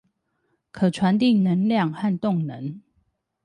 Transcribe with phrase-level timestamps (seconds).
[0.71, 2.81] 可傳遞能量和動量